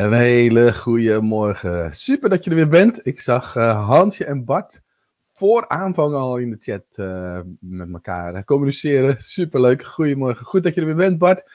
[0.00, 1.92] Een hele goede morgen.
[1.94, 3.06] Super dat je er weer bent.
[3.06, 4.82] Ik zag uh, Hansje en Bart
[5.32, 9.16] voor aanvang al in de chat uh, met elkaar communiceren.
[9.18, 9.84] Superleuk.
[9.84, 10.46] Goedemorgen.
[10.46, 11.50] Goed dat je er weer bent, Bart.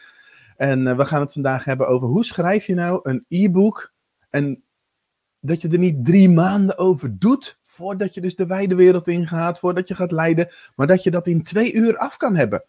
[0.57, 3.93] En we gaan het vandaag hebben over hoe schrijf je nou een e-book
[4.29, 4.63] en
[5.39, 9.59] dat je er niet drie maanden over doet voordat je dus de wijde wereld ingaat,
[9.59, 12.63] voordat je gaat leiden, maar dat je dat in twee uur af kan hebben.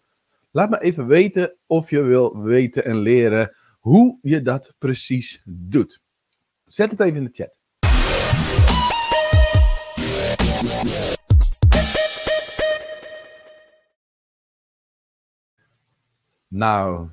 [0.51, 3.56] Laat me even weten of je wil weten en leren
[3.87, 6.03] hoe je dat precies doet.
[6.65, 7.59] Zet het even in de chat.
[16.49, 17.09] Nou,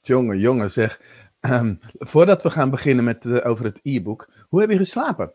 [0.00, 1.00] jongen, jongen, zeg.
[1.40, 5.34] Um, voordat we gaan beginnen met uh, over het e-book, hoe heb je geslapen?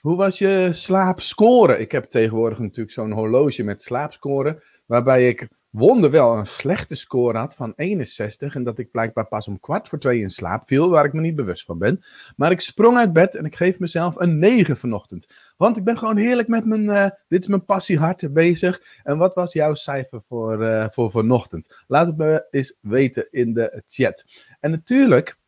[0.00, 1.78] Hoe was je slaapscore?
[1.78, 7.54] Ik heb tegenwoordig natuurlijk zo'n horloge met slaapscore, waarbij ik wonderwel een slechte score had
[7.54, 11.04] van 61 en dat ik blijkbaar pas om kwart voor twee in slaap viel, waar
[11.04, 12.04] ik me niet bewust van ben.
[12.36, 15.26] Maar ik sprong uit bed en ik geef mezelf een 9 vanochtend.
[15.56, 18.82] Want ik ben gewoon heerlijk met mijn, uh, dit is mijn passiehart bezig.
[19.02, 21.84] En wat was jouw cijfer voor, uh, voor vanochtend?
[21.86, 24.24] Laat het me eens weten in de chat.
[24.60, 25.38] En natuurlijk,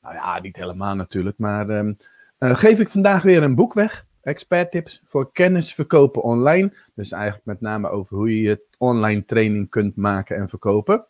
[0.00, 1.96] nou ja, niet helemaal natuurlijk, maar um,
[2.38, 4.06] uh, geef ik vandaag weer een boek weg.
[4.22, 6.72] Expert tips voor kennis verkopen online.
[6.94, 11.06] Dus eigenlijk met name over hoe je je online training kunt maken en verkopen.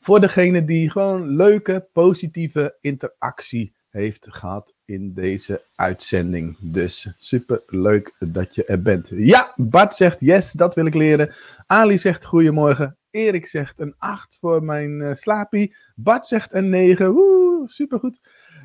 [0.00, 6.56] Voor degene die gewoon leuke, positieve interactie heeft gehad in deze uitzending.
[6.60, 9.10] Dus super leuk dat je er bent.
[9.14, 11.34] Ja, Bart zegt yes, dat wil ik leren.
[11.66, 12.96] Ali zegt goedemorgen.
[13.10, 15.76] Erik zegt een 8 voor mijn uh, slapie.
[15.94, 17.12] Bart zegt een 9.
[17.12, 18.20] Woe, supergoed.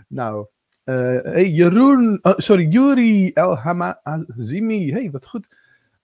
[0.07, 0.47] Nou,
[0.93, 4.91] hey, Jeroen, oh, sorry, Yuri El Hamazimi.
[4.91, 5.47] Hey, wat goed.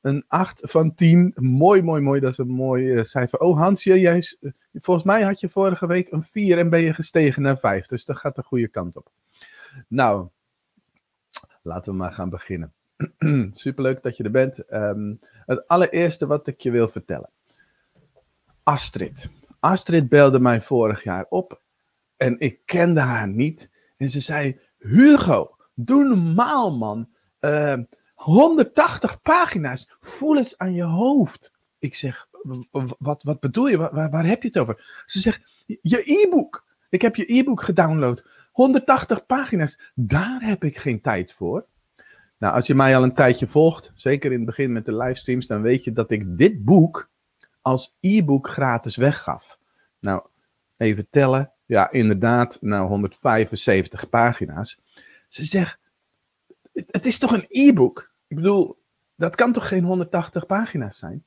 [0.02, 1.34] Een 8 van 10.
[1.36, 2.20] Mooi, mooi, mooi.
[2.20, 3.40] Dat is een mooi uh, cijfer.
[3.40, 4.24] Oh, Hansje, jij,
[4.74, 7.86] volgens mij had je vorige week een 4 en ben je gestegen naar 5.
[7.86, 9.12] Dus dat gaat de goede kant op.
[9.88, 10.28] Nou,
[11.62, 12.74] laten we maar gaan beginnen.
[13.52, 14.74] Superleuk dat je er bent.
[14.74, 17.30] Um, het allereerste wat ik je wil vertellen.
[18.64, 19.30] Astrid.
[19.60, 21.62] Astrid belde mij vorig jaar op
[22.18, 23.70] en ik kende haar niet.
[23.98, 27.10] En ze zei: Hugo, doe normaal, man.
[27.40, 27.78] Uh,
[28.14, 29.98] 180 pagina's.
[30.00, 31.54] Voel eens aan je hoofd.
[31.80, 32.28] Ik zeg:
[33.00, 33.78] Wat, wat bedoel je?
[33.78, 35.04] Waar, waar heb je het over?
[35.06, 36.66] Ze zegt: Je e-book.
[36.90, 38.26] Ik heb je e-book gedownload.
[38.52, 39.80] 180 pagina's.
[39.96, 41.66] Daar heb ik geen tijd voor.
[42.38, 45.48] Nou, als je mij al een tijdje volgt, zeker in het begin met de livestreams,
[45.48, 47.10] dan weet je dat ik dit boek
[47.62, 49.60] als e-book gratis weggaf.
[50.00, 50.24] Nou,
[50.78, 51.53] even tellen.
[51.74, 54.80] Ja, inderdaad, nou 175 pagina's.
[55.28, 55.78] Ze zegt,
[56.74, 58.12] het is toch een e-book?
[58.28, 58.78] Ik bedoel,
[59.16, 61.24] dat kan toch geen 180 pagina's zijn?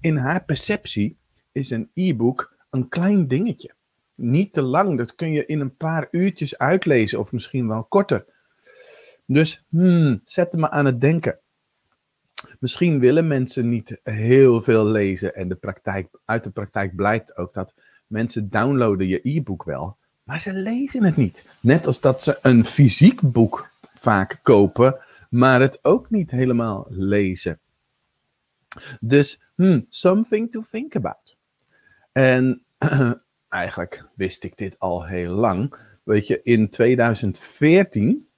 [0.00, 1.16] In haar perceptie
[1.52, 3.74] is een e-book een klein dingetje.
[4.14, 8.24] Niet te lang, dat kun je in een paar uurtjes uitlezen of misschien wel korter.
[9.26, 11.38] Dus hmm, zet me aan het denken.
[12.58, 17.54] Misschien willen mensen niet heel veel lezen en de praktijk, uit de praktijk blijkt ook
[17.54, 17.74] dat
[18.14, 21.44] mensen downloaden je e-book wel, maar ze lezen het niet.
[21.60, 24.98] Net als dat ze een fysiek boek vaak kopen,
[25.30, 27.58] maar het ook niet helemaal lezen.
[29.00, 31.36] Dus, hmm, something to think about.
[32.12, 32.62] En
[33.48, 35.76] eigenlijk wist ik dit al heel lang.
[36.02, 38.28] Weet je, in 2014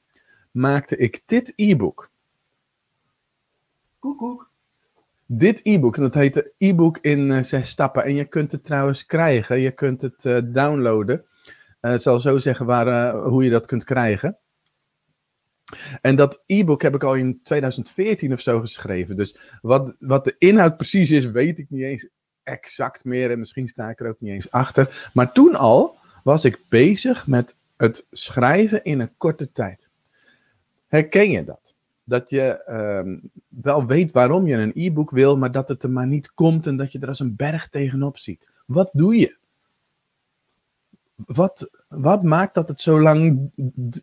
[0.51, 2.11] maakte ik dit e-book.
[3.99, 4.46] Koekoek.
[5.27, 8.05] Dit e-book, dat heet e-book in uh, zes stappen.
[8.05, 9.61] En je kunt het trouwens krijgen.
[9.61, 11.25] Je kunt het uh, downloaden.
[11.81, 14.39] Ik zal zo zeggen waar, hoe je dat kunt krijgen.
[16.01, 19.17] En dat e-book heb ik al in 2014 of zo geschreven.
[19.17, 22.09] Dus wat, wat de inhoud precies is, weet ik niet eens
[22.43, 23.31] exact meer.
[23.31, 25.11] En misschien sta ik er ook niet eens achter.
[25.13, 29.89] Maar toen al was ik bezig met het schrijven in een korte tijd.
[30.87, 31.66] Herken je dat?
[32.07, 36.07] Dat je um, wel weet waarom je een e-book wil, maar dat het er maar
[36.07, 38.51] niet komt en dat je er als een berg tegenop ziet.
[38.67, 39.37] Wat doe je?
[41.15, 43.51] Wat, wat maakt dat het zo lang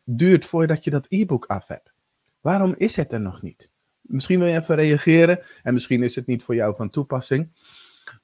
[0.03, 1.94] duurt voordat je dat e-book af hebt?
[2.41, 3.69] Waarom is het er nog niet?
[4.01, 7.50] Misschien wil je even reageren en misschien is het niet voor jou van toepassing,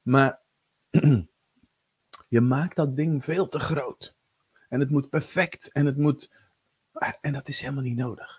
[0.02, 0.40] maar
[2.28, 4.18] je maakt dat ding veel te groot.
[4.70, 6.32] En het moet perfect en het moet.
[7.22, 8.39] En dat is helemaal niet nodig.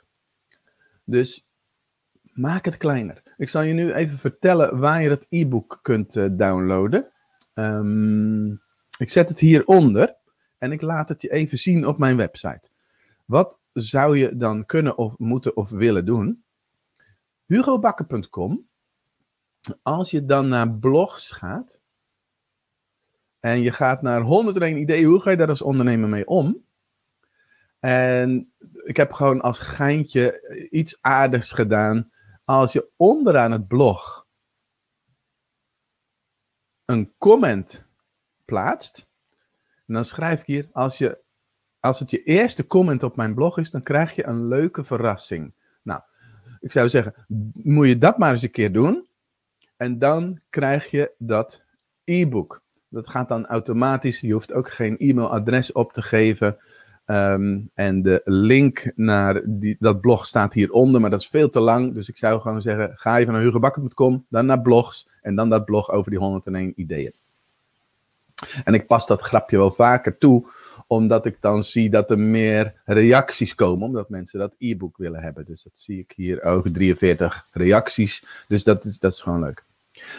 [1.10, 1.46] Dus
[2.22, 3.22] maak het kleiner.
[3.36, 7.12] Ik zal je nu even vertellen waar je dat e-book kunt uh, downloaden.
[7.54, 8.62] Um,
[8.98, 10.16] ik zet het hieronder
[10.58, 12.70] en ik laat het je even zien op mijn website.
[13.24, 16.44] Wat zou je dan kunnen of moeten of willen doen?
[17.46, 18.68] hugobakker.com.
[19.82, 21.80] Als je dan naar blogs gaat
[23.40, 26.64] en je gaat naar 101 ideeën, hoe ga je daar als ondernemer mee om?
[27.80, 28.52] En
[28.84, 32.12] ik heb gewoon als geintje iets aardigs gedaan.
[32.44, 34.26] Als je onderaan het blog
[36.84, 37.84] een comment
[38.44, 39.08] plaatst,
[39.86, 41.18] dan schrijf ik hier, als, je,
[41.80, 45.52] als het je eerste comment op mijn blog is, dan krijg je een leuke verrassing.
[45.82, 46.00] Nou,
[46.60, 47.14] ik zou zeggen,
[47.52, 49.08] moet je dat maar eens een keer doen.
[49.76, 51.64] En dan krijg je dat
[52.04, 52.62] e-book.
[52.88, 54.20] Dat gaat dan automatisch.
[54.20, 56.58] Je hoeft ook geen e-mailadres op te geven.
[57.10, 61.60] Ehm, en de link naar die, dat blog staat hieronder, maar dat is veel te
[61.60, 61.94] lang.
[61.94, 65.64] Dus ik zou gewoon zeggen, ga even naar hugobakker.com, dan naar blogs en dan dat
[65.64, 67.12] blog over die 101 ideeën.
[68.64, 70.46] En ik pas dat grapje wel vaker toe,
[70.86, 75.44] omdat ik dan zie dat er meer reacties komen, omdat mensen dat e-book willen hebben.
[75.44, 78.24] Dus dat zie ik hier over 43 reacties.
[78.48, 79.64] Dus dat is, dat is gewoon leuk.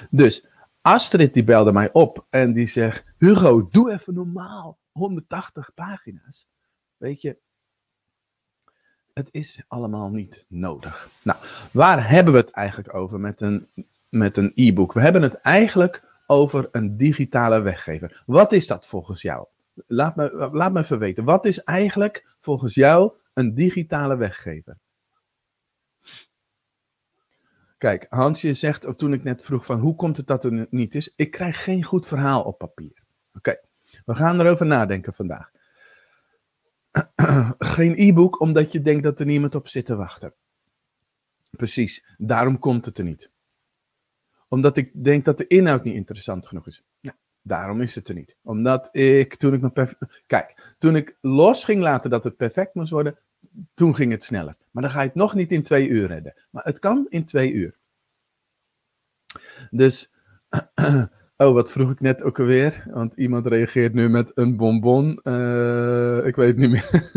[0.09, 0.45] Dus
[0.81, 4.77] Astrid die belde mij op en die zegt: Hugo, doe even normaal.
[4.91, 6.45] 180 pagina's.
[7.01, 7.37] Weet je,
[9.13, 11.09] het is allemaal niet nodig.
[11.23, 11.39] Nou,
[11.71, 13.67] waar hebben we het eigenlijk over met een
[14.09, 14.93] met een e-book?
[14.93, 18.23] We hebben het eigenlijk over een digitale weggever.
[18.25, 19.47] Wat is dat volgens jou?
[19.87, 21.23] Laat me, laat me even weten.
[21.23, 24.77] Wat is eigenlijk volgens jou een digitale weggever?
[27.77, 31.13] Kijk, Hansje zegt, toen ik net vroeg van hoe komt het dat er niet is,
[31.15, 33.03] ik krijg geen goed verhaal op papier.
[33.33, 33.59] Oké,
[34.05, 35.51] we gaan erover nadenken vandaag.
[37.75, 40.33] geen e-book omdat je denkt dat er niemand op zit te wachten.
[41.51, 43.31] Precies, daarom komt het er niet.
[44.47, 46.83] Omdat ik denk dat de inhoud niet interessant genoeg is.
[46.99, 48.35] Nou, daarom is het er niet.
[48.41, 49.97] Omdat ik, toen ik me
[50.27, 53.17] Kijk, toen ik los ging laten dat het perfect moest worden,
[53.73, 54.55] toen ging het sneller.
[54.71, 56.33] Maar dan ga je het nog niet in twee uur redden.
[56.49, 57.79] Maar het kan in twee uur.
[59.69, 60.11] Dus,
[61.41, 62.83] oh, wat vroeg ik net ook alweer?
[62.89, 65.19] Want iemand reageert nu met een bonbon.
[65.23, 67.11] Uh, ik weet het niet meer.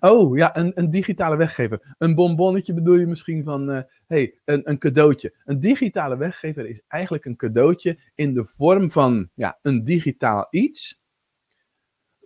[0.10, 1.94] oh, ja, een, een digitale weggever.
[1.98, 5.34] Een bonbonnetje bedoel je misschien van, uh, hey, een, een cadeautje.
[5.44, 11.02] Een digitale weggever is eigenlijk een cadeautje in de vorm van ja, een digitaal iets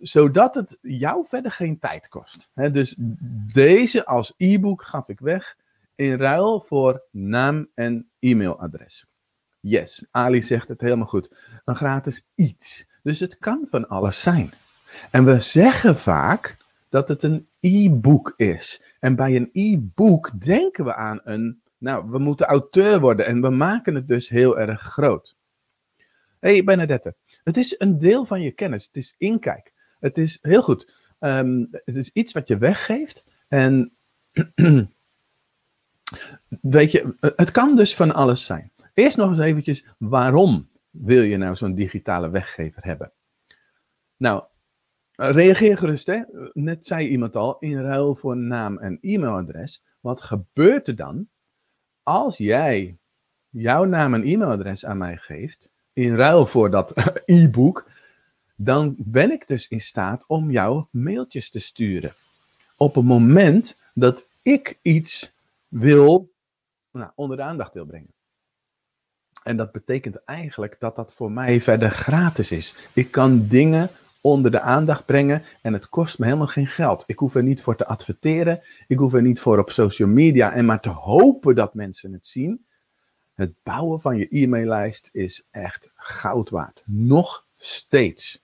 [0.00, 2.50] zodat het jou verder geen tijd kost.
[2.54, 2.94] dus
[3.52, 5.56] deze als e-book gaf ik weg
[5.94, 9.06] in ruil voor naam en e-mailadres.
[9.60, 11.34] Yes, Ali zegt het helemaal goed.
[11.64, 12.86] Een gratis iets.
[13.02, 14.50] Dus het kan van alles zijn.
[15.10, 16.56] En we zeggen vaak
[16.88, 18.82] dat het een e-book is.
[19.00, 23.50] En bij een e-book denken we aan een, nou, we moeten auteur worden en we
[23.50, 25.36] maken het dus heel erg groot.
[26.40, 27.14] Hé, hey Benedette,
[27.44, 28.86] het is een deel van je kennis.
[28.86, 29.72] Het is inkijk.
[30.00, 30.96] Het is heel goed.
[31.18, 33.24] Ehm, het is iets wat je weggeeft.
[33.48, 33.92] En
[36.60, 38.72] weet je, het kan dus van alles zijn.
[38.98, 43.12] Eerst nog eens eventjes, waarom wil je nou zo'n digitale weggever hebben?
[44.16, 44.42] Nou,
[45.12, 46.22] reageer gerust, hè.
[46.52, 49.82] Net zei iemand al, in ruil voor naam en e-mailadres.
[50.00, 51.28] Wat gebeurt er dan
[52.02, 52.98] als jij
[53.48, 56.94] jouw naam en e-mailadres aan mij geeft, in ruil voor dat
[57.24, 57.90] e-book,
[58.56, 62.12] dan ben ik dus in staat om jou mailtjes te sturen.
[62.76, 65.32] Op het moment dat ik iets
[65.68, 66.32] wil,
[66.90, 68.16] nou, onder de aandacht wil brengen.
[69.48, 72.74] En dat betekent eigenlijk dat dat voor mij verder gratis is.
[72.92, 73.90] Ik kan dingen
[74.20, 77.04] onder de aandacht brengen en het kost me helemaal geen geld.
[77.06, 78.60] Ik hoef er niet voor te adverteren.
[78.86, 82.26] Ik hoef er niet voor op social media en maar te hopen dat mensen het
[82.26, 82.66] zien.
[83.34, 86.82] Het bouwen van je e-maillijst is echt goud waard.
[86.84, 88.42] Nog steeds.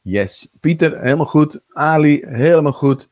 [0.00, 0.48] Yes.
[0.60, 1.60] Pieter, helemaal goed.
[1.72, 3.08] Ali, helemaal goed.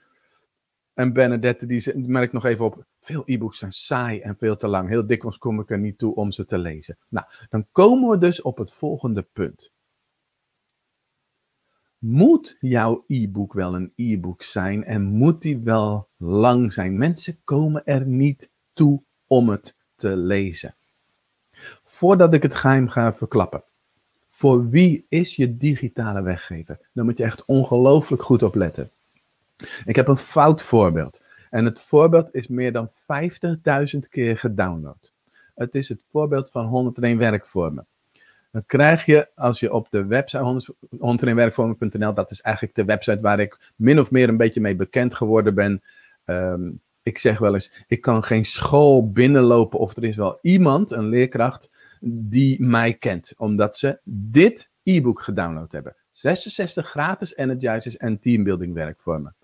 [0.93, 2.85] En Benedette, die merkt nog even op.
[3.04, 4.88] Veel e-books zijn saai en veel te lang.
[4.88, 6.99] Heel dikwijls kom ik er niet toe om ze te lezen.
[7.08, 9.73] Nou, dan komen we dus op het volgende punt.
[11.99, 16.99] Moet jouw e-book wel een e-book zijn en moet die wel lang zijn?
[16.99, 20.75] Mensen komen er niet toe om het te lezen.
[21.82, 23.62] Voordat ik het geheim ga verklappen.
[24.28, 26.80] Voor wie is je digitale weggever?
[26.92, 28.90] Daar moet je echt ongelooflijk goed op letten.
[29.84, 31.20] Ik heb een fout voorbeeld.
[31.54, 35.12] En het voorbeeld is meer dan 50.000 keer gedownload.
[35.54, 37.87] Het is het voorbeeld van 101 werkvormen.
[38.50, 43.40] Dan krijg je, als je op de website 101werkvormen.nl, dat is eigenlijk de website waar
[43.40, 45.82] ik min of meer een beetje mee bekend geworden ben.
[46.25, 46.70] Ehm,
[47.02, 51.08] ik zeg wel eens, ik kan geen school binnenlopen of er is wel iemand, een
[51.08, 51.70] leerkracht,
[52.00, 55.96] die mij kent, omdat ze dit e-book gedownload hebben.
[56.11, 59.34] 66 gratis energizers en teambuilding werkvormen.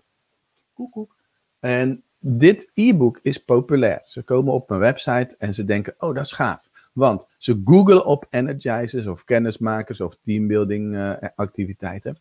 [0.73, 1.19] Koek, koek.
[1.61, 4.01] En dit e-book is populair.
[4.05, 6.69] Ze komen op mijn website en ze denken, oh dat is gaaf.
[6.93, 12.17] Want ze googlen op energizers of kennismakers of teambuilding uh, activiteiten.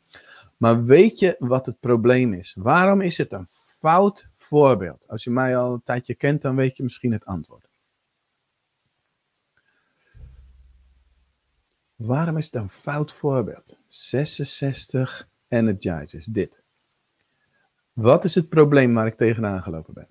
[0.56, 2.54] Maar weet je wat het probleem is?
[2.58, 5.08] Waarom is het een fout voorbeeld?
[5.08, 7.68] Als je mij al een tijdje kent, dan weet je misschien het antwoord.
[11.96, 13.78] Waarom is het een fout voorbeeld?
[13.88, 16.59] 66 energizers, dit.
[18.00, 20.08] Wat is het probleem waar ik tegenaan gelopen ben?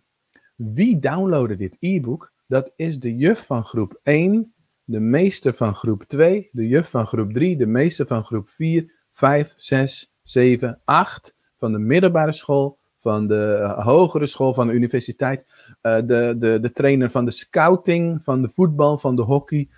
[0.56, 2.34] Wie downloadde dit e-book?
[2.48, 4.54] Dat is de juf van groep 1,
[4.84, 8.94] de meester van groep 2, de juf van groep 3, de meester van groep 4,
[9.12, 15.44] 5, 6, 7, 8 van de middelbare school, van de hogere school, van de universiteit,
[15.82, 19.70] uh, de, de, de trainer van de scouting, van de voetbal, van de hockey,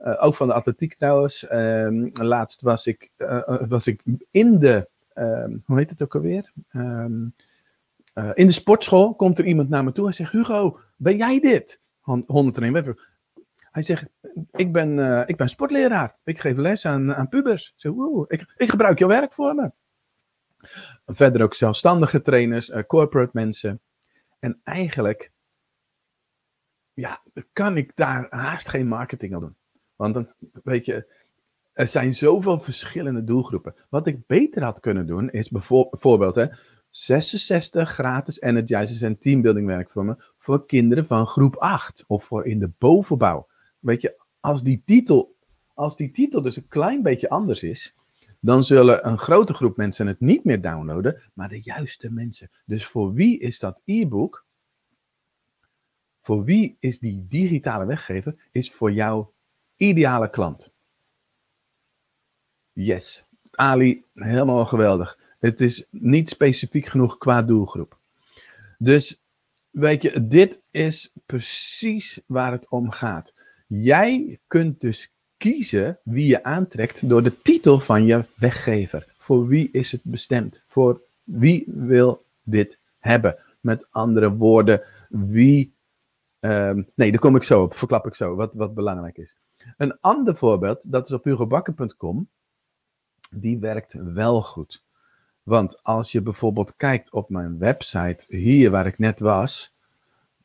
[0.00, 1.52] uh, ook van de atletiek trouwens.
[1.52, 3.10] Um, laatst was ik,
[3.68, 6.52] was ik in de, um, hoe heet het ook alweer?
[6.72, 7.34] Um,
[8.34, 11.80] in de sportschool komt er iemand naar me toe en zegt, Hugo, ben jij dit?
[12.00, 12.94] 101 wet.
[13.70, 14.08] Hij zegt,
[14.50, 16.16] ik ben, uh, ik ben sportleraar.
[16.24, 17.68] Ik geef les aan, aan pubers.
[17.68, 17.92] Ik, zeg,
[18.28, 19.70] ik, ik gebruik jouw werk voor me.
[21.06, 23.80] Verder ook zelfstandige trainers, uh, corporate mensen.
[24.38, 25.32] En eigenlijk,
[26.92, 29.56] ja, kan ik daar haast geen marketing aan doen.
[29.96, 30.26] Want
[30.64, 31.12] weet je,
[31.72, 33.74] er zijn zoveel verschillende doelgroepen.
[33.88, 36.46] Wat ik beter had kunnen doen, is bijvoorbeeld, hè,
[36.96, 42.70] 66 gratis energizers en teambuilding werkvormen voor kinderen van groep 8 of voor in de
[42.78, 43.48] bovenbouw.
[43.78, 45.36] Weet je, als die titel,
[45.74, 47.94] als die titel dus een klein beetje anders is,
[48.40, 52.50] dan zullen een grote groep mensen het niet meer downloaden, maar de juiste mensen.
[52.64, 54.46] Dus voor wie is dat e-book?
[56.20, 58.48] Voor wie is die digitale weggever?
[58.52, 59.32] Is voor jouw
[59.76, 60.72] ideale klant.
[62.72, 65.24] Yes, Ali, helemaal geweldig.
[65.38, 67.98] Het is niet specifiek genoeg qua doelgroep.
[68.78, 69.20] Dus
[69.70, 73.34] weet je, dit is precies waar het om gaat.
[73.66, 79.06] Jij kunt dus kiezen wie je aantrekt door de titel van je weggever.
[79.18, 80.62] Voor wie is het bestemd?
[80.66, 83.36] Voor wie wil dit hebben?
[83.60, 85.74] Met andere woorden, wie.
[86.40, 89.36] Um, nee, daar kom ik zo op, verklap ik zo, wat, wat belangrijk is.
[89.76, 92.28] Een ander voorbeeld, dat is op hugobakker.com,
[93.30, 94.84] die werkt wel goed.
[95.46, 99.74] Want als je bijvoorbeeld kijkt op mijn website, hier waar ik net was,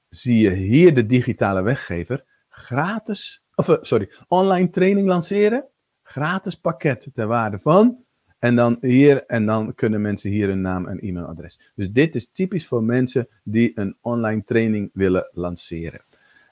[0.10, 5.66] zie je hier de digitale weggever gratis, of eh, sorry, online training lanceren,
[6.04, 8.04] gratis pakket ter waarde van,
[8.40, 11.72] en dan hier, en dan kunnen mensen hier een naam en e-mailadres.
[11.76, 16.02] Dus dit is typisch voor mensen die een online training willen lanceren.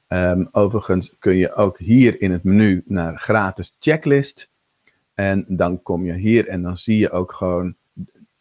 [0.07, 4.49] Um, overigens kun je ook hier in het menu naar gratis checklist.
[5.13, 7.75] En dan kom je hier en dan zie je ook gewoon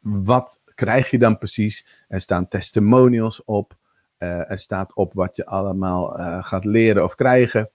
[0.09, 1.87] wat krijg je dan precies.
[2.09, 3.77] Er staan testimonials op.
[4.19, 7.71] Uh, er staat op wat je allemaal uh, gaat leren of krijgen.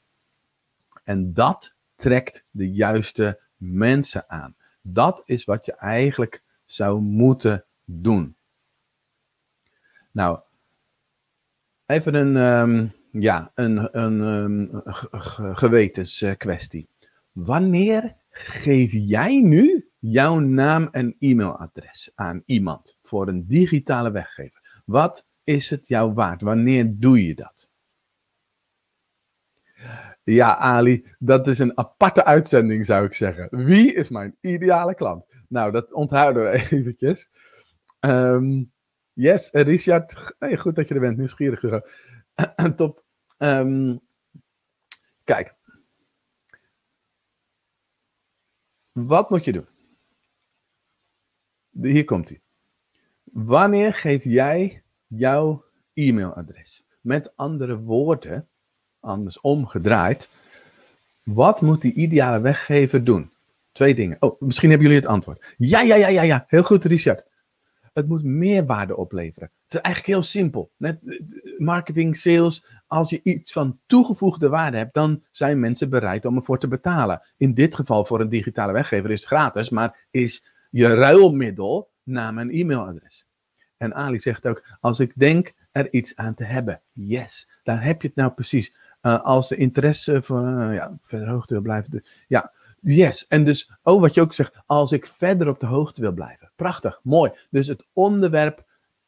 [1.04, 4.56] En dat trekt de juiste mensen aan.
[4.82, 8.36] Dat is wat je eigenlijk zou moeten doen.
[10.12, 10.40] Nou,
[11.86, 14.82] even een, um, ja, een, een, um,
[15.56, 16.88] gewetenskwestie.
[17.32, 24.81] Wanneer geef jij nu jouw naam en e-mailadres aan iemand voor een digitale weggever?
[24.86, 26.41] Wat is het jou waard?
[26.41, 27.69] Wanneer doe je dat?
[30.24, 33.65] Ja, Ali, dat is een aparte uitzending, zou ik zeggen.
[33.65, 35.25] Wie is mijn ideale klant?
[35.48, 37.29] Nou, dat onthouden we eventjes.
[38.00, 38.72] Um,
[39.13, 41.81] yes, Richard, hey, goed dat je er bent, nieuwsgierig.
[42.75, 43.03] Top.
[43.38, 44.00] Um,
[45.24, 45.55] kijk.
[48.91, 49.73] Wat moet je doen?
[51.82, 52.39] Hier komt hij.
[53.24, 55.63] Wanneer geef jij jouw
[55.94, 56.86] e-mailadres?
[57.01, 58.48] Met andere woorden,
[59.00, 60.30] anders omgedraaid.
[61.24, 63.32] Wat moet die ideale weggever doen?
[63.72, 64.18] Twee dingen.
[64.20, 65.53] Oh, misschien hebben jullie het antwoord.
[65.58, 66.46] Ja, ja, ja, ja, ja.
[66.48, 67.24] Heel goed, Richard.
[67.94, 69.51] Het moet meerwaarde opleveren.
[69.63, 70.72] Het is eigenlijk heel simpel.
[70.77, 71.20] Net eh,
[71.58, 72.65] marketing, sales.
[72.88, 77.22] Als je iets van toegevoegde waarde hebt, dan zijn mensen bereid om ervoor te betalen.
[77.38, 82.38] In dit geval voor een digitale weggever is het gratis, maar is je ruilmiddel naam
[82.38, 83.25] en e-mailadres.
[83.77, 88.01] En Ali zegt ook, als ik denk er iets aan te hebben, yes, daar heb
[88.01, 88.75] je het nou precies.
[89.01, 91.92] Uh, als de interesse van uh, ja, verder hoogte wil blijven.
[91.92, 92.51] Dus, ja,
[92.82, 93.27] yes.
[93.27, 96.51] En dus, oh, wat je ook zegt, als ik verder op de hoogte wil blijven.
[96.56, 97.32] Prachtig, mooi.
[97.50, 98.65] Dus het onderwerp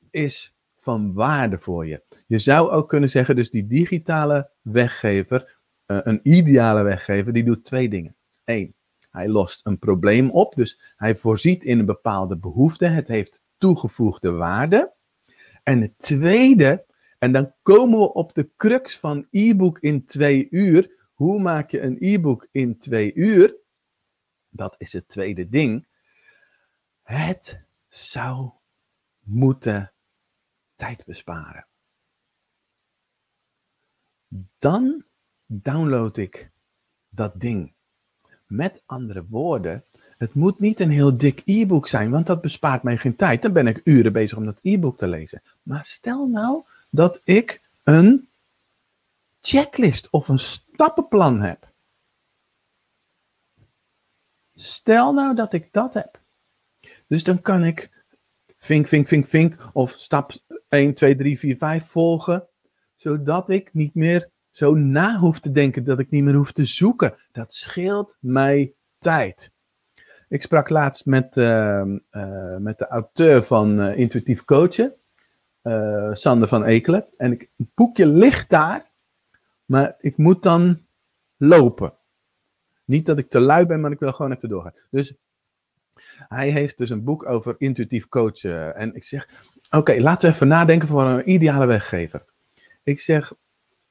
[0.09, 2.03] is van waarde voor je.
[2.27, 5.57] Je zou ook kunnen zeggen, dus die digitale weggever,
[5.87, 8.15] uh, een ideale weggever, die doet twee dingen.
[8.43, 8.74] Eén,
[9.15, 12.85] hij lost een probleem op, dus hij voorziet in een bepaalde behoefte.
[12.85, 14.93] Het heeft toegevoegde waarde.
[15.63, 16.85] En het tweede,
[17.19, 21.07] en dan komen we op de crux van e-book in twee uur.
[21.13, 23.55] Hoe maak je een e-book in twee uur?
[24.49, 25.87] Dat is het tweede ding.
[27.03, 28.51] Het zou
[29.19, 29.93] moeten
[30.75, 31.67] tijd besparen.
[34.59, 35.05] Dan
[35.45, 36.51] download ik
[37.09, 37.74] dat ding.
[38.45, 39.83] Met andere woorden,
[40.17, 43.41] het moet niet een heel dik e-book zijn, want dat bespaart mij geen tijd.
[43.41, 45.41] Dan ben ik uren bezig om dat e-book te lezen.
[45.63, 48.27] Maar stel nou dat ik een
[49.41, 51.73] checklist of een stappenplan heb.
[54.53, 56.19] Stel nou dat ik dat heb.
[57.07, 57.89] Dus dan kan ik
[58.57, 60.31] vink, vink, vink, vink of stap
[60.69, 62.47] 1, 2, 3, 4, 5 volgen,
[62.95, 66.65] zodat ik niet meer zo na hoef te denken, dat ik niet meer hoef te
[66.65, 67.15] zoeken.
[67.31, 69.51] Dat scheelt mij tijd.
[70.29, 74.93] Ik sprak laatst met, uh, uh, met de auteur van uh, Intuïtief Coachen,
[76.11, 77.05] Sander van Ekelen.
[77.17, 78.85] En ik, het boekje ligt daar,
[79.65, 80.81] maar ik moet dan
[81.37, 81.93] lopen.
[82.85, 84.73] Niet dat ik te lui ben, maar ik wil gewoon even doorgaan.
[84.89, 85.13] Dus
[86.27, 88.75] hij heeft dus een boek over intuïtief coachen.
[88.75, 89.29] En ik zeg,
[89.69, 92.25] oké, laten we even nadenken voor een ideale weggever.
[92.83, 93.33] Ik zeg,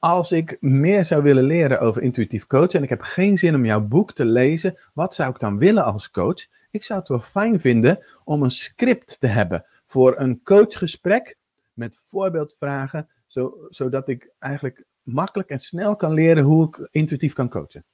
[0.05, 3.65] als ik meer zou willen leren over intuïtief coachen en ik heb geen zin om
[3.65, 6.47] jouw boek te lezen, wat zou ik dan willen als coach?
[6.71, 11.37] Ik zou het wel fijn vinden om een script te hebben voor een coachgesprek
[11.73, 17.49] met voorbeeldvragen, zo, zodat ik eigenlijk makkelijk en snel kan leren hoe ik intuïtief kan
[17.49, 17.85] coachen.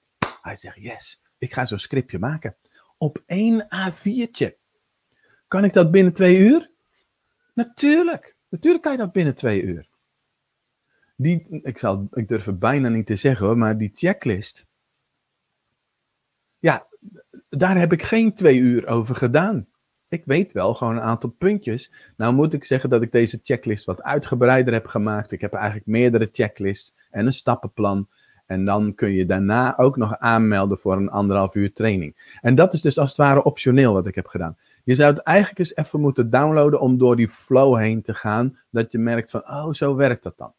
[0.43, 2.57] Hij zegt, yes, ik ga zo'n scriptje maken.
[2.99, 4.52] Op één A4'tje.
[5.49, 6.71] Kan ik dat binnen twee uur?
[7.55, 8.37] Natuurlijk.
[8.49, 9.90] Natuurlijk kan je dat binnen twee uur.
[11.21, 14.67] Die, ik, zal, ik durf het bijna niet te zeggen hoor, maar die checklist.
[16.59, 16.87] Ja,
[17.49, 19.67] daar heb ik geen twee uur over gedaan.
[20.09, 21.93] Ik weet wel gewoon een aantal puntjes.
[22.17, 25.33] Nou moet ik zeggen dat ik deze checklist wat uitgebreider heb gemaakt.
[25.33, 28.09] Ik heb eigenlijk meerdere checklists en een stappenplan.
[28.47, 32.39] En dan kun je daarna ook nog aanmelden voor een anderhalf uur training.
[32.41, 34.56] En dat is dus als het ware optioneel wat ik heb gedaan.
[34.85, 38.59] Je zou het eigenlijk eens even moeten downloaden om door die flow heen te gaan.
[38.71, 40.52] Dat je merkt van, oh, zo werkt dat dan.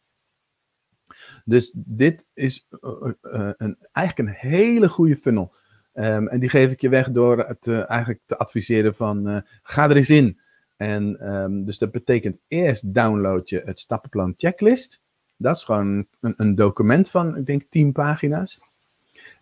[1.44, 2.90] Dus dit is uh,
[3.22, 5.52] uh, een, eigenlijk een hele goede funnel.
[5.94, 9.96] Um, en die geef ik je weg door het eigenlijk te adviseren van, ga er
[9.96, 10.40] eens in.
[10.76, 15.00] En um, dus dat betekent eerst download je het stappenplan checklist.
[15.36, 18.60] Dat is gewoon een, een document van, ik denk, 10 pagina's.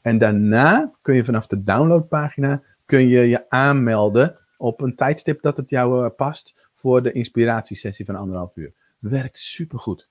[0.03, 5.57] En daarna kun je vanaf de downloadpagina kun je, je aanmelden op een tijdstip dat
[5.57, 8.73] het jou past voor de inspiratiesessie van anderhalf uur.
[8.99, 10.09] Werkt supergoed.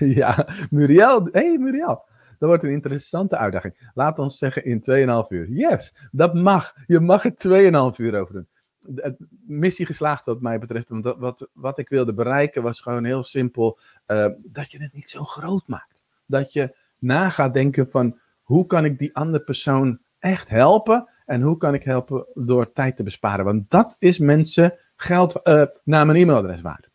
[0.20, 1.28] ja, Muriel.
[1.32, 2.08] hey, Muriel.
[2.38, 3.90] Dat wordt een interessante uitdaging.
[3.94, 4.80] Laat ons zeggen in
[5.24, 5.48] 2,5 uur.
[5.48, 6.74] Yes, dat mag.
[6.86, 8.48] Je mag er 2,5 uur over doen
[8.80, 10.88] de, missie geslaagd wat mij betreft.
[10.88, 13.78] Want wat, wat ik wilde bereiken was gewoon heel simpel.
[14.06, 16.04] Uh, dat je het niet zo groot maakt.
[16.26, 21.08] Dat je na gaat denken van hoe kan ik die andere persoon echt helpen.
[21.26, 23.44] En hoe kan ik helpen door tijd te besparen.
[23.44, 26.89] Want dat is mensen geld uh, naar mijn e-mailadres waard.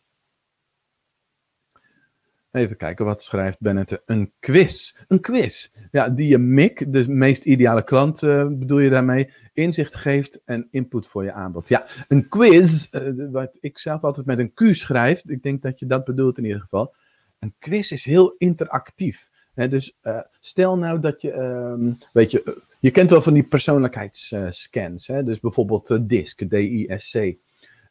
[2.56, 4.02] Even kijken, wat schrijft Bennett?
[4.06, 4.94] Een quiz.
[5.08, 5.70] Een quiz.
[5.92, 10.68] Ja, die je MIC, de meest ideale klant, uh, bedoel je daarmee, inzicht geeft en
[10.72, 11.68] input voor je aanbod.
[11.68, 15.80] Ja, een quiz, uh, wat ik zelf altijd met een Q schrijf, ik denk dat
[15.80, 16.96] je dat bedoelt in ieder geval.
[17.40, 19.30] Een quiz is heel interactief.
[19.54, 23.48] Hè, dus uh, stel nou dat je, um, weet je, je kent wel van die
[23.48, 27.38] persoonlijkheidsscans, dus bijvoorbeeld DISC, D-I-S-C.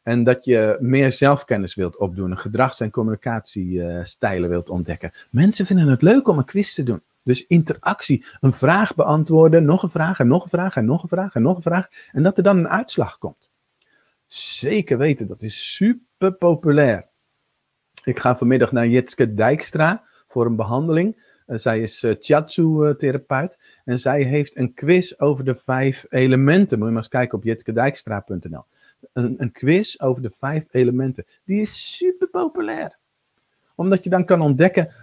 [0.05, 5.11] En dat je meer zelfkennis wilt opdoen, gedrags- en communicatiestijlen wilt ontdekken.
[5.29, 7.01] Mensen vinden het leuk om een quiz te doen.
[7.23, 11.09] Dus interactie, een vraag beantwoorden, nog een vraag en nog een vraag en nog een
[11.09, 11.87] vraag en nog een vraag.
[12.11, 13.51] En dat er dan een uitslag komt.
[14.27, 17.07] Zeker weten, dat is super populair.
[18.03, 21.23] Ik ga vanmiddag naar Jitske Dijkstra voor een behandeling.
[21.47, 23.59] Uh, zij is uh, Chiatsu-therapeut.
[23.85, 26.77] En zij heeft een quiz over de vijf elementen.
[26.77, 28.65] Moet je maar eens kijken op jitskedijkstra.nl.
[29.13, 31.25] Een, een quiz over de vijf elementen.
[31.45, 32.97] Die is super populair.
[33.75, 34.93] Omdat je dan kan ontdekken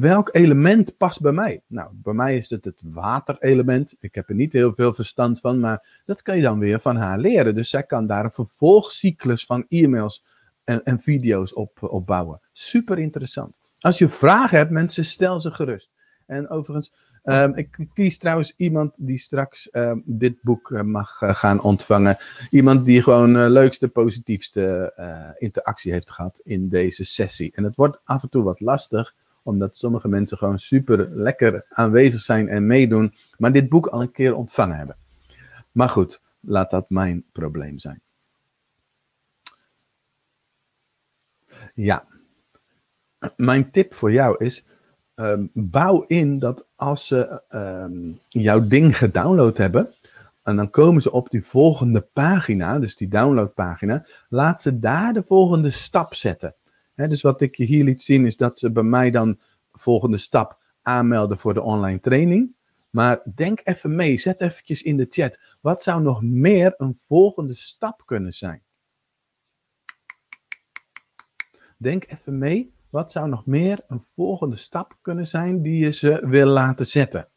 [0.00, 1.62] welk element past bij mij?
[1.66, 3.94] Nou, bij mij is het het waterelement.
[4.00, 6.96] Ik heb er niet heel veel verstand van, maar dat kan je dan weer van
[6.96, 7.54] haar leren.
[7.54, 10.24] Dus zij kan daar een vervolgcyclus van e-mails
[10.64, 12.40] en, en video's op, bouwen.
[12.52, 13.56] Super interessant.
[13.78, 15.90] Als je vragen hebt, mensen, stel ze gerust.
[16.28, 16.92] En overigens,
[17.24, 22.16] um, ik kies trouwens iemand die straks um, dit boek uh, mag uh, gaan ontvangen.
[22.50, 24.92] Iemand die gewoon uh, leukste, positiefste
[25.38, 27.52] interactie heeft gehad in deze sessie.
[27.54, 32.20] En het wordt af en toe wat lastig, omdat sommige mensen gewoon super lekker aanwezig
[32.20, 34.96] zijn en meedoen, maar dit boek al een keer ontvangen hebben.
[35.72, 38.00] Maar goed, laat dat mijn probleem zijn.
[41.74, 42.06] Ja,
[43.36, 44.64] mijn tip voor jou is,
[45.20, 49.94] um, bouw in dat als ze um, jouw ding gedownload hebben,
[50.42, 54.06] En dan komen ze op die volgende pagina, dus die downloadpagina.
[54.28, 56.54] Laat ze daar de volgende stap zetten.
[56.94, 59.38] dus wat ik je hier liet zien is dat ze bij mij dan
[59.72, 62.56] volgende stap aanmelden voor de online training.
[62.90, 65.40] Maar denk even mee, zet eventjes in de chat.
[65.60, 68.62] Wat zou nog meer een volgende stap kunnen zijn?
[71.76, 76.26] Denk even mee, wat zou nog meer een volgende stap kunnen zijn die je ze
[76.26, 77.28] wil laten zetten?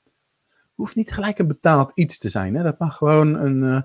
[0.73, 2.55] Hoeft niet gelijk een betaald iets te zijn.
[2.55, 2.63] Hè?
[2.63, 3.81] Dat mag gewoon een, uh,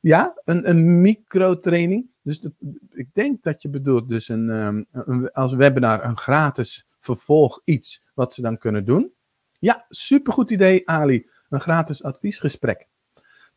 [0.00, 2.10] ja, een, een micro-training.
[2.22, 2.50] Dus
[2.90, 8.10] ik denk dat je bedoelt dus een, um, een, als webinar een gratis vervolg iets
[8.14, 9.12] wat ze dan kunnen doen.
[9.58, 11.28] Ja, supergoed idee, Ali.
[11.48, 12.88] Een gratis adviesgesprek.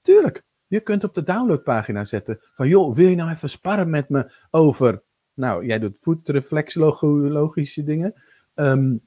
[0.01, 4.09] Tuurlijk, je kunt op de downloadpagina zetten van, joh, wil je nou even sparren met
[4.09, 5.03] me over,
[5.41, 8.13] nou, jij doet voetreflexologische dingen,
[8.55, 9.01] um,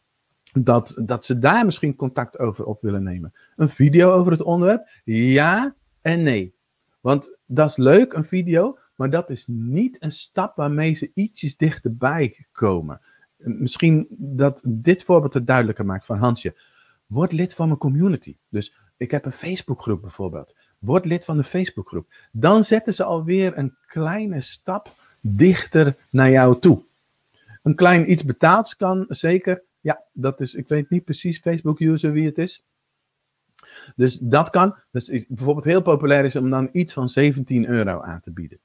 [0.53, 3.33] dat, dat ze daar misschien contact over op willen nemen.
[3.57, 4.89] Een video over het onderwerp?
[5.05, 6.55] Ja en nee.
[7.01, 11.57] Want dat is leuk, een video, maar dat is niet een stap waarmee ze ietsjes
[11.57, 13.01] dichterbij komen.
[13.37, 16.61] Misschien dat dit voorbeeld het duidelijker maakt van Hansje.
[17.07, 18.37] Word lid van mijn community.
[18.49, 20.57] Dus ik heb een Facebookgroep bijvoorbeeld.
[20.79, 22.15] Word lid van de Facebookgroep.
[22.33, 24.93] Dan zetten ze alweer een kleine stap
[25.27, 26.83] dichter naar jou toe.
[27.63, 29.63] Een klein iets betaalds kan zeker.
[29.81, 32.65] Ja, dat is, ik weet niet precies Facebook-user wie het is.
[33.97, 34.75] Dus dat kan.
[34.91, 38.59] Dus bijvoorbeeld heel populair is om dan iets van 17 euro aan te bieden.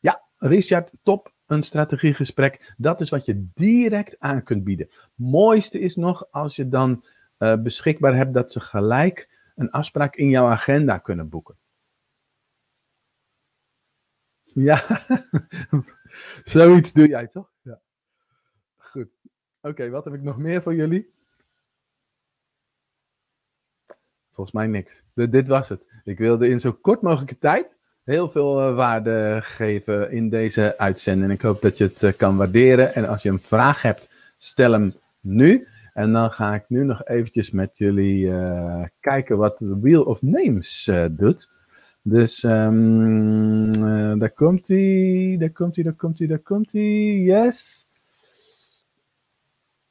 [0.00, 1.34] Ja, Richard, top.
[1.46, 2.74] Een strategiegesprek.
[2.76, 4.90] Dat is wat je direct aan kunt bieden.
[5.14, 7.04] Mooiste is nog als je dan
[7.38, 11.56] uh, beschikbaar hebt dat ze gelijk een afspraak in jouw agenda kunnen boeken.
[14.58, 14.82] Ja,
[16.44, 17.50] zoiets doe jij toch?
[17.62, 17.80] Ja.
[18.76, 19.16] Goed.
[19.60, 21.14] Oké, wat heb ik nog meer voor jullie?
[24.32, 25.02] Volgens mij niks.
[25.12, 25.84] De, dit was het.
[26.04, 31.32] Ik wilde in zo kort mogelijke tijd heel veel uh, waarde geven in deze uitzending.
[31.32, 32.94] Ik hoop dat je het uh, kan waarderen.
[32.94, 35.66] En als je een vraag hebt, stel hem nu.
[35.92, 40.22] En dan ga ik nu nog eventjes met jullie uh, kijken wat de Wheel of
[40.22, 41.55] Names doet.
[42.08, 43.72] Dus um,
[44.18, 46.82] daar komt hij, daar komt hij, daar komt hij, daar komt hij.
[47.18, 47.86] Yes.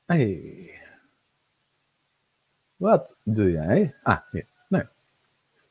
[0.05, 0.71] Hey.
[2.75, 3.95] Wat doe jij?
[4.03, 4.17] Ah.
[4.67, 4.83] Nee.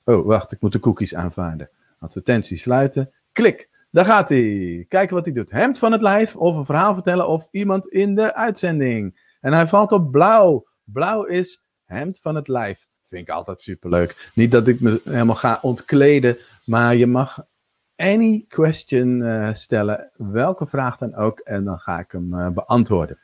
[0.05, 1.71] Oh, wacht, ik moet de cookies aanvaarden.
[1.99, 3.13] Advertentie sluiten.
[3.33, 3.69] Klik.
[3.91, 4.85] Daar gaat hij.
[4.89, 5.51] Kijken wat hij doet.
[5.51, 9.37] Hemd van het lijf, of een verhaal vertellen, of iemand in de uitzending.
[9.41, 10.67] En hij valt op blauw.
[10.85, 12.87] Blauw is hemd van het lijf.
[13.15, 14.31] Vind ik altijd superleuk.
[14.35, 17.47] Niet dat ik me helemaal ga ontkleden, maar je mag
[17.97, 23.19] any question uh, stellen, welke vraag dan ook, en dan ga ik hem uh, beantwoorden.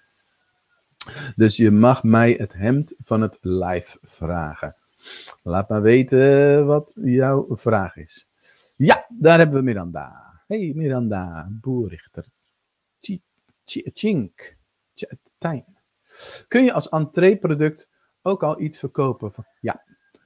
[1.36, 4.76] Dus je mag mij het hemd van het lijf vragen.
[5.42, 8.28] Laat maar weten wat jouw vraag is.
[8.76, 10.40] Ja, daar hebben we Miranda.
[10.46, 12.24] Hey Miranda, boerrichter.
[13.94, 14.56] Chink.
[15.38, 15.64] Tijn.
[16.48, 17.89] Kun je als entreeproduct
[18.22, 19.32] ook al iets verkopen?
[19.60, 19.82] Ja,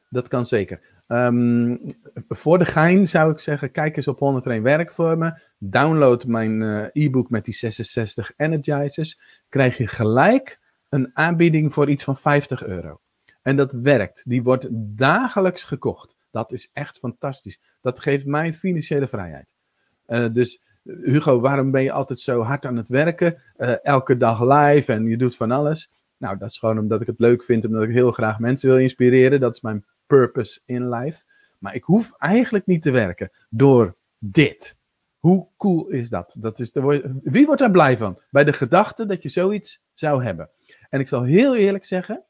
[0.09, 0.81] dat kan zeker.
[1.09, 1.81] Um,
[2.29, 5.43] voor de gein zou ik zeggen, kijk eens op 101 werkvormen.
[5.59, 9.21] Download mijn uh, e-book met die 66 energizers.
[9.49, 13.01] Krijg je gelijk een aanbieding voor iets van 50 euro.
[13.43, 14.23] En dat werkt.
[14.29, 16.17] Die wordt dagelijks gekocht.
[16.31, 17.61] Dat is echt fantastisch.
[17.81, 19.53] Dat geeft mij financiële vrijheid.
[20.07, 23.43] Uh, dus Hugo, waarom ben je altijd zo hard aan het werken?
[23.83, 25.91] Elke dag live en je doet van alles.
[26.25, 28.79] Nou, dat is gewoon omdat ik het leuk vind, omdat ik heel graag mensen wil
[28.79, 29.41] inspireren.
[29.41, 31.23] Dat is mijn purpose in life.
[31.59, 34.77] Maar ik hoef eigenlijk niet te werken door dit.
[35.19, 36.37] Hoe cool is dat?
[36.39, 38.19] dat is de, wie wordt daar blij van?
[38.31, 40.51] Bij de gedachte dat je zoiets zou hebben.
[40.91, 42.25] En ik zal heel eerlijk zeggen,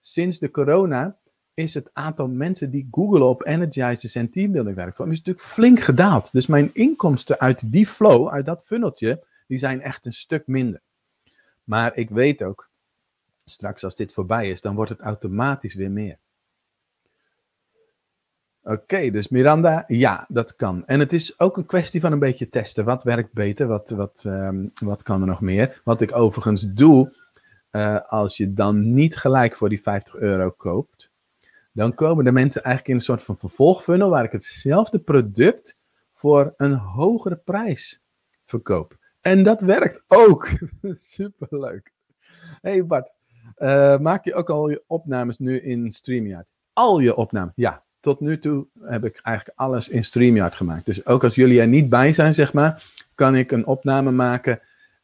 [0.00, 1.18] sinds de corona
[1.54, 6.32] is het aantal mensen die googelen op energizers en teambuilding werkvormen is natuurlijk flink gedaald.
[6.32, 10.80] Dus mijn inkomsten uit die flow, uit dat funneltje, die zijn echt een stuk minder.
[11.64, 12.69] Maar ik weet ook,
[13.50, 16.18] straks als dit voorbij is, dan wordt het automatisch weer meer.
[18.62, 20.86] Oké, dus Miranda, ja, dat kan.
[20.86, 22.84] En het is ook een kwestie van een beetje testen.
[22.84, 23.66] Wat werkt beter?
[23.66, 25.80] Wat, wat, um, wat kan er nog meer?
[25.84, 27.12] Wat ik overigens doe,
[27.72, 31.10] uh, als je dan niet gelijk voor die 50 euro koopt,
[31.72, 35.78] dan komen de mensen eigenlijk in een soort van vervolgfunnel waar ik hetzelfde product
[36.14, 38.00] voor een hogere prijs
[38.44, 38.98] verkoop.
[39.20, 40.48] En dat werkt ook.
[41.14, 41.92] Superleuk.
[42.60, 43.10] Hey Bart,
[43.60, 46.46] uh, maak je ook al je opnames nu in StreamYard?
[46.72, 47.52] Al je opnames?
[47.56, 50.86] Ja, tot nu toe heb ik eigenlijk alles in StreamYard gemaakt.
[50.86, 54.60] Dus ook als jullie er niet bij zijn, zeg maar, kan ik een opname maken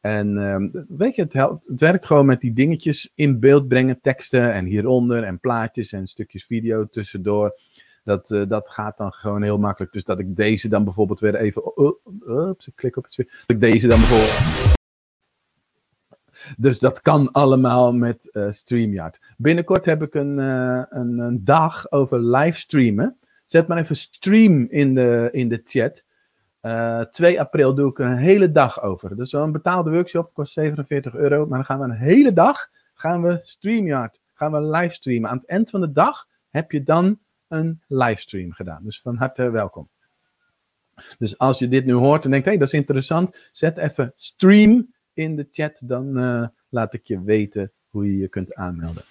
[0.07, 4.01] en um, weet je, het, helpt, het werkt gewoon met die dingetjes in beeld brengen,
[4.01, 7.59] teksten en hieronder en plaatjes en stukjes video tussendoor.
[8.03, 9.93] Dat, uh, dat gaat dan gewoon heel makkelijk.
[9.93, 11.61] Dus dat ik deze dan bijvoorbeeld weer even.
[12.27, 13.15] Uh, ik klik op het.
[13.15, 14.75] Dat ik deze dan bijvoorbeeld.
[16.57, 19.19] Dus dat kan allemaal met uh, StreamYard.
[19.37, 23.17] Binnenkort heb ik een, een, een, dag over livestreamen.
[23.45, 26.05] Zet maar even stream in de, in de chat.
[27.11, 29.09] 2 april doe ik een hele dag over.
[29.09, 31.45] Dat is wel een betaalde workshop, kost 47 euro.
[31.45, 35.29] Maar dan gaan we een hele dag gaan we StreamYard, gaan we livestreamen.
[35.29, 38.83] Aan het eind van de dag heb je dan een livestream gedaan.
[38.83, 39.89] Dus van harte welkom.
[41.17, 44.13] Dus als je dit nu hoort en denkt, hé, hey, dat is interessant, zet even
[44.15, 49.03] stream in de chat, dan uh, laat ik je weten hoe je je kunt aanmelden.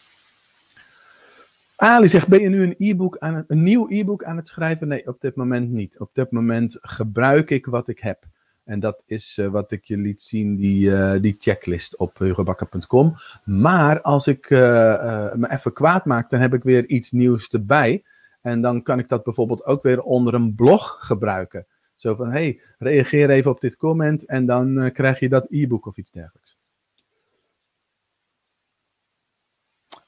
[1.77, 4.88] Ali zegt, ben je nu een, e-book aan een nieuw e-book aan het schrijven?
[4.88, 5.99] Nee, op dit moment niet.
[5.99, 8.25] Op dit moment gebruik ik wat ik heb.
[8.64, 13.16] En dat is uh, wat ik je liet zien, die, uh, die checklist op hugobakker.com.
[13.45, 18.05] Maar als ik me even kwaad maak, dan heb ik weer iets nieuws erbij.
[18.40, 21.66] En dan kan ik dat bijvoorbeeld ook weer onder een blog gebruiken.
[21.96, 25.96] Zo van, hey, reageer even op dit comment en dan krijg je dat e-book of
[25.96, 26.56] iets dergelijks.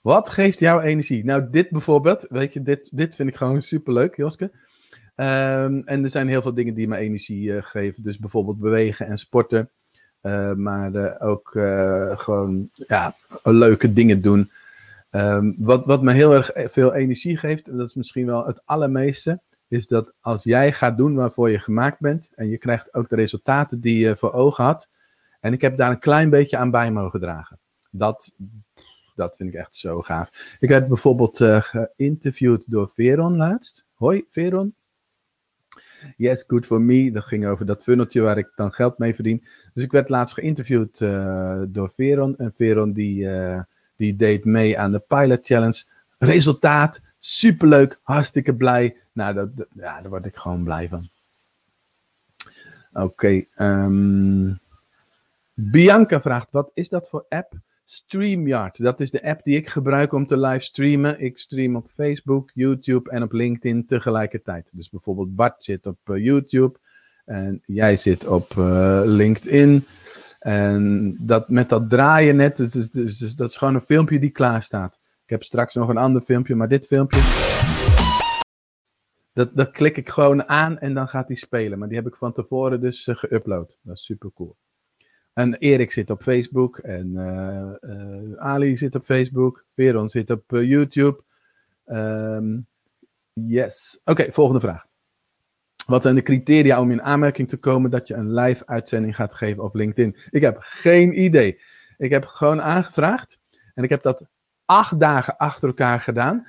[0.01, 1.25] Wat geeft jou energie?
[1.25, 4.45] Nou, dit bijvoorbeeld, weet je, dit, dit vind ik gewoon superleuk, Joske.
[4.45, 8.03] Um, en er zijn heel veel dingen die me energie uh, geven.
[8.03, 9.71] Dus bijvoorbeeld bewegen en sporten.
[10.23, 11.51] Uh, maar ook
[12.21, 14.51] gewoon ja, leuke dingen doen.
[15.11, 19.41] Um, wat, wat me heel erg veel energie geeft, dat is misschien wel het allermeeste,
[19.69, 23.17] is dat als jij gaat doen waarvoor je gemaakt bent en je krijgt ook de
[23.17, 24.91] resultaten die je voor ogen had.
[25.41, 27.59] En ik heb daar een klein beetje aan bij mogen dragen.
[27.91, 28.35] Dat,
[29.15, 30.57] dat vind ik echt zo gaaf.
[30.61, 33.85] Ik heb bijvoorbeeld geïnterviewd door Veron laatst.
[33.95, 34.75] Hoi Veron,
[36.17, 37.11] Yes, good for me.
[37.11, 39.45] Dat ging over dat funneltje waar ik dan geld mee verdien.
[39.75, 42.37] Dus ik werd laatst geïnterviewd uh, door Veron.
[42.37, 43.61] En Veron die, uh,
[43.97, 45.85] die deed mee aan de Pilot Challenge.
[46.19, 48.97] Resultaat, superleuk, hartstikke blij.
[49.13, 51.09] Nou, dat, ja, daar word ik gewoon blij van.
[52.93, 53.45] Oké.
[53.55, 54.53] Ehm,
[55.55, 57.53] Bianca vraagt, wat is dat voor app?
[57.85, 61.21] StreamYard, dat is de app die ik gebruik om te livestreamen.
[61.21, 64.71] Ik stream op Facebook, YouTube en op LinkedIn tegelijkertijd.
[64.75, 66.79] Dus bijvoorbeeld Bart zit op uh, YouTube
[67.25, 69.87] en jij zit op uh, LinkedIn.
[70.39, 74.19] En dat, met dat draaien net, dus, dus, dus, dus, dat is gewoon een filmpje
[74.19, 74.99] die klaar staat.
[75.29, 77.21] Ik heb straks nog een ander filmpje, maar dit filmpje,
[79.33, 81.79] dat, dat klik ik gewoon aan en dan gaat hij spelen.
[81.79, 83.79] Maar die heb ik van tevoren dus uh, geüpload.
[83.83, 84.57] Dat is super cool.
[85.33, 86.79] En Erik zit op Facebook.
[86.79, 89.65] En uh, uh, Ali zit op Facebook.
[89.75, 91.23] Veron zit op YouTube.
[91.87, 92.67] Um,
[93.33, 94.01] yes.
[94.05, 94.87] Oké, volgende vraag.
[95.87, 99.35] Wat zijn de criteria om in aanmerking te komen dat je een live uitzending gaat
[99.35, 100.17] geven op LinkedIn?
[100.31, 101.61] Ik heb geen idee.
[101.97, 103.41] Ik heb gewoon aangevraagd.
[103.75, 104.27] En ik heb dat
[104.69, 106.47] acht dagen achter elkaar gedaan.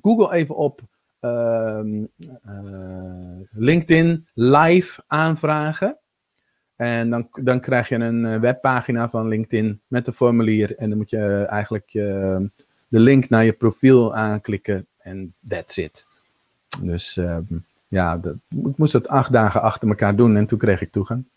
[0.00, 0.80] Google even op
[1.20, 1.80] uh,
[3.50, 5.98] LinkedIn live aanvragen.
[6.76, 10.76] En dan, dan krijg je een eh, webpagina van LinkedIn met een formulier.
[10.76, 12.36] En dan moet je eh, eigenlijk uh,
[12.88, 14.86] de link naar je profiel aanklikken.
[14.98, 16.06] En that's it.
[16.80, 17.38] Dus uh,
[17.88, 21.28] ja, dat, ik moest dat acht dagen achter elkaar doen en toen kreeg ik toegang.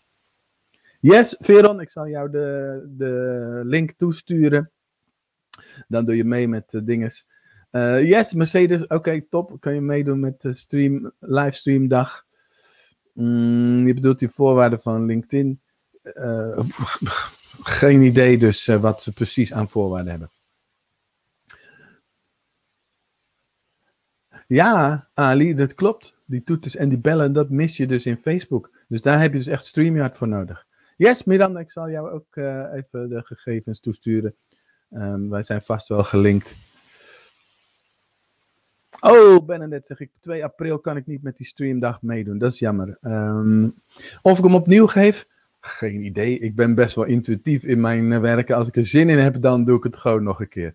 [1.00, 4.70] Yes, Veron, ik zal jou de, de link toesturen.
[5.88, 7.26] Dan doe je mee met de dinges.
[8.00, 9.56] yes, Mercedes, oké, top.
[9.60, 12.26] Kan je meedoen met de stream, livestream dag.
[13.12, 15.60] Mm, je bedoelt die voorwaarden van LinkedIn.
[16.02, 16.58] Uh,
[17.78, 20.30] geen idee dus wat ze precies aan voorwaarden hebben.
[24.46, 26.18] Ja, Ali, dat klopt.
[26.24, 28.70] Die toeters en die bellen, dat mis je dus in Facebook.
[28.88, 30.66] Dus daar heb je dus echt StreamYard voor nodig.
[30.96, 32.36] Yes, Miranda, ik zal jou ook
[32.76, 34.34] even de gegevens toesturen.
[34.90, 36.54] Um, wij zijn vast wel gelinkt.
[39.00, 42.38] Oh, Benedette zeg ik, 2 april kan ik niet met die streamdag meedoen.
[42.38, 42.98] Dat is jammer.
[43.00, 43.74] Um,
[44.22, 45.26] of ik hem opnieuw geef?
[45.60, 46.38] Geen idee.
[46.38, 48.56] Ik ben best wel intuïtief in mijn uh, werken.
[48.56, 50.68] Als ik er zin in heb, dan doe ik het gewoon nog een keer.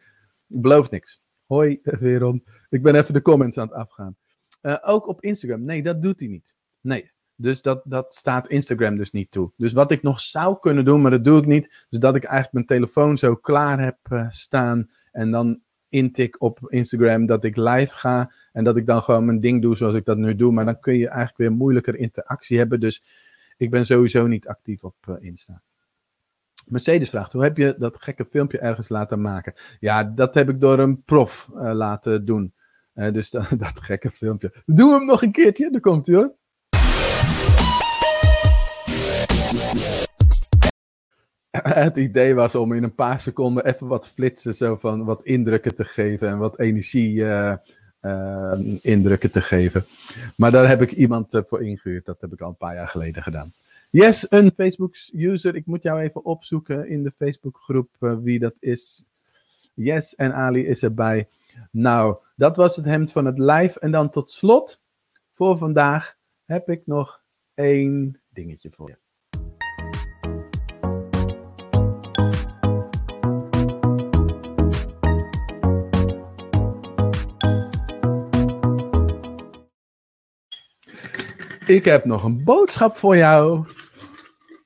[0.47, 1.24] Ik beloof niks.
[1.45, 2.43] Hoi, Veron.
[2.69, 4.15] Ik ben even de comments aan het afgaan.
[4.62, 5.63] Uh, ook op Instagram.
[5.63, 6.56] Nee, dat doet hij niet.
[6.82, 7.12] Nee.
[7.41, 9.51] Dus dat, dat staat Instagram dus niet toe.
[9.58, 11.86] Dus wat ik nog zou kunnen doen, maar dat doe ik niet.
[11.89, 14.89] Dus dat ik eigenlijk mijn telefoon zo klaar heb uh, staan.
[15.12, 19.39] En dan intik op Instagram dat ik live ga en dat ik dan gewoon mijn
[19.39, 20.51] ding doe zoals ik dat nu doe.
[20.51, 22.80] Maar dan kun je eigenlijk weer moeilijker interactie hebben.
[22.80, 23.04] Dus
[23.58, 25.62] ik ben sowieso niet actief op uh, Insta.
[26.65, 29.54] Mercedes vraagt, hoe heb je dat gekke filmpje ergens laten maken?
[29.80, 32.54] Ja, dat heb ik door een prof uh, laten doen.
[32.93, 34.54] Dus dat, dat gekke filmpje.
[34.65, 36.39] Doe hem nog een keertje, daar komt hij hoor.
[41.86, 45.76] het idee was om in een paar seconden even wat flitsen, zo van wat indrukken
[45.76, 47.56] te geven en wat energie uh,
[48.02, 49.86] uh, indrukken te geven.
[50.36, 52.06] Maar daar heb ik iemand uh, voor ingehuurd.
[52.06, 53.54] Dat heb ik al een paar jaar geleden gedaan.
[53.90, 55.56] Yes, een Facebook-user.
[55.56, 59.04] Ik moet jou even opzoeken in de Facebookgroep uh, wie dat is.
[59.74, 61.28] Yes, en Ali is erbij.
[61.72, 63.80] Nou, dat was het hemd van het live.
[63.80, 64.82] En dan tot slot,
[65.34, 67.22] voor vandaag, heb ik nog
[67.54, 68.98] één dingetje voor je.
[81.71, 83.65] Ik heb nog een boodschap voor jou.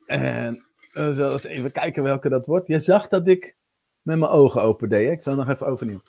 [0.05, 2.67] En we zullen eens even kijken welke dat wordt.
[2.67, 3.55] Je zag dat ik
[4.01, 5.11] met mijn ogen open deed.
[5.11, 6.01] Ik zal nog even overnieuw.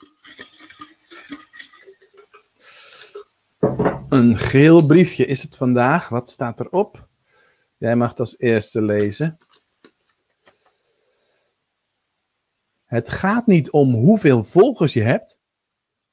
[4.09, 6.09] Een geel briefje is het vandaag.
[6.09, 7.07] Wat staat erop?
[7.77, 9.37] Jij mag het als eerste lezen.
[12.85, 15.39] Het gaat niet om hoeveel volgers je hebt,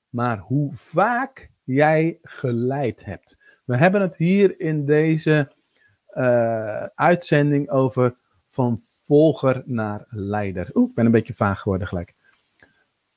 [0.08, 3.36] maar hoe vaak jij geleid hebt.
[3.64, 5.52] We hebben het hier in deze
[6.14, 8.16] uh, uitzending over
[8.50, 10.70] van volger naar leider.
[10.74, 12.14] Oeh, ik ben een beetje vaag geworden gelijk.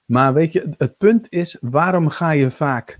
[0.05, 2.99] Maar weet je, het punt is, waarom ga je vaak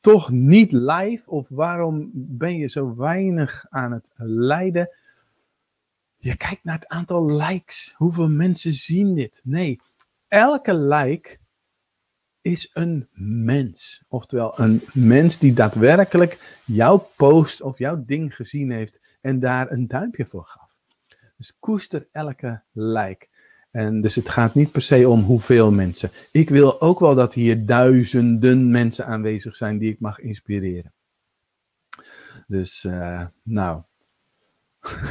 [0.00, 1.30] toch niet live?
[1.30, 4.90] Of waarom ben je zo weinig aan het leiden?
[6.16, 7.94] Je kijkt naar het aantal likes.
[7.96, 9.40] Hoeveel mensen zien dit?
[9.44, 9.80] Nee,
[10.28, 11.38] elke like
[12.48, 13.08] is een
[13.44, 14.02] mens.
[14.08, 19.88] Oftewel, een mens die daadwerkelijk jouw post of jouw ding gezien heeft en daar een
[19.88, 20.76] duimpje voor gaf.
[21.36, 23.26] Dus koester elke like.
[23.70, 26.10] En dus het gaat niet per se om hoeveel mensen.
[26.30, 30.92] Ik wil ook wel dat hier duizenden mensen aanwezig zijn die ik mag inspireren.
[32.46, 33.82] Dus, uh, nou.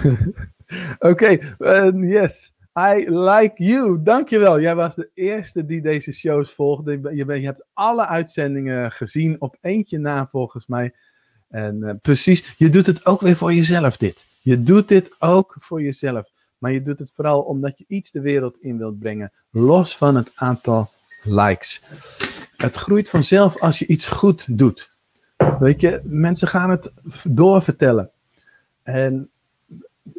[1.00, 2.54] Oké, uh, yes.
[2.78, 4.04] I like you.
[4.04, 4.60] Dankjewel.
[4.62, 6.92] Jij was de eerste die deze shows volgde.
[6.92, 10.94] Je, je hebt alle uitzendingen gezien op eentje na volgens mij.
[11.48, 14.26] En uh, precies, je doet het ook weer voor jezelf dit.
[14.42, 16.32] Je doet dit ook voor jezelf.
[16.58, 19.32] Maar je doet het vooral omdat je iets de wereld in wilt brengen.
[19.52, 20.90] Los van het aantal
[21.24, 21.82] likes.
[22.58, 24.96] Het groeit vanzelf als je iets goed doet.
[25.60, 26.92] Weet je, mensen gaan het
[27.24, 28.12] doorvertellen.
[28.84, 29.30] En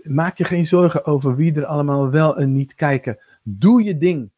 [0.02, 3.18] maak je geen zorgen over wie er allemaal wel en niet kijken.
[3.42, 4.30] Doe je ding.